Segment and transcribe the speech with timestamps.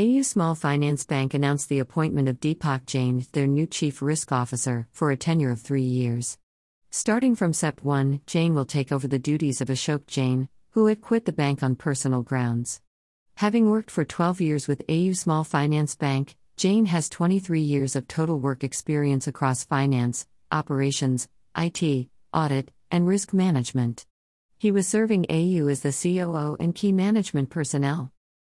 [0.00, 4.88] AU Small Finance Bank announced the appointment of Deepak Jain, their new Chief Risk Officer,
[4.92, 6.38] for a tenure of three years.
[6.90, 11.02] Starting from SEP 1, Jain will take over the duties of Ashok Jain, who had
[11.02, 12.80] quit the bank on personal grounds.
[13.34, 18.08] Having worked for 12 years with AU Small Finance Bank, Jain has 23 years of
[18.08, 21.28] total work experience across finance, operations,
[21.58, 24.06] IT, audit, and risk management.
[24.56, 28.12] He was serving AU as the COO and key management personnel.